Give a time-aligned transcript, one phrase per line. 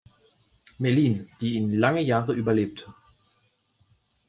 [0.79, 2.91] Mellin, die ihn lange Jahre überlebte.